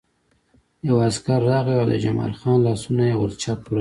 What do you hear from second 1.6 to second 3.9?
او د جمال خان لاسونه یې ولچک کړل